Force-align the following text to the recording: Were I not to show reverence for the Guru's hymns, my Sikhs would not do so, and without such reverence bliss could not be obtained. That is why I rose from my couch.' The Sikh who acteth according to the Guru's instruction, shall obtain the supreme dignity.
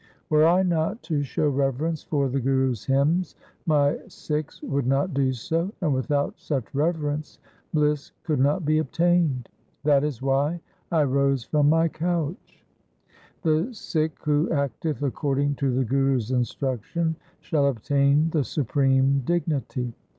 Were 0.31 0.47
I 0.47 0.63
not 0.63 1.03
to 1.03 1.21
show 1.21 1.47
reverence 1.47 2.01
for 2.01 2.27
the 2.27 2.39
Guru's 2.39 2.85
hymns, 2.85 3.35
my 3.67 3.99
Sikhs 4.07 4.59
would 4.63 4.87
not 4.87 5.13
do 5.13 5.31
so, 5.31 5.71
and 5.79 5.93
without 5.93 6.33
such 6.39 6.73
reverence 6.73 7.37
bliss 7.71 8.11
could 8.23 8.39
not 8.39 8.65
be 8.65 8.79
obtained. 8.79 9.47
That 9.83 10.03
is 10.03 10.19
why 10.19 10.59
I 10.91 11.03
rose 11.03 11.43
from 11.43 11.69
my 11.69 11.87
couch.' 11.87 12.65
The 13.43 13.71
Sikh 13.75 14.17
who 14.23 14.49
acteth 14.49 15.03
according 15.03 15.53
to 15.57 15.71
the 15.71 15.85
Guru's 15.85 16.31
instruction, 16.31 17.15
shall 17.39 17.67
obtain 17.67 18.31
the 18.31 18.43
supreme 18.43 19.19
dignity. 19.23 19.93